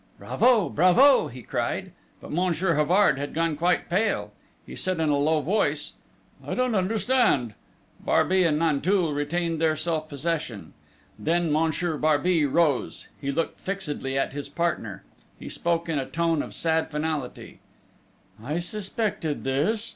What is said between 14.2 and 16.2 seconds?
his partner. He spoke in a